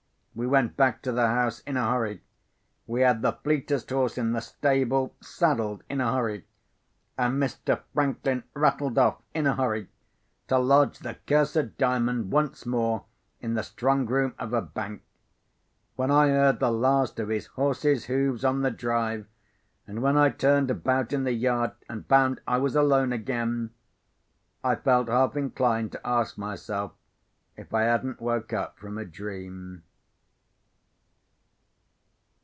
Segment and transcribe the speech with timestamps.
[0.33, 2.23] We went back to the house in a hurry;
[2.87, 6.45] we had the fleetest horse in the stables saddled in a hurry;
[7.17, 7.81] and Mr.
[7.93, 9.89] Franklin rattled off in a hurry,
[10.47, 13.03] to lodge the cursed Diamond once more
[13.41, 15.01] in the strongroom of a bank.
[15.97, 19.27] When I heard the last of his horse's hoofs on the drive,
[19.85, 23.71] and when I turned about in the yard and found I was alone again,
[24.63, 26.93] I felt half inclined to ask myself
[27.57, 29.83] if I hadn't woke up from a dream.